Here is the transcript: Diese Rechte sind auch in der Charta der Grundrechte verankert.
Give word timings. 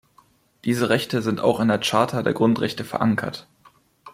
Diese 0.65 0.89
Rechte 0.89 1.21
sind 1.21 1.41
auch 1.41 1.59
in 1.59 1.67
der 1.67 1.77
Charta 1.77 2.23
der 2.23 2.33
Grundrechte 2.33 2.83
verankert. 2.83 3.47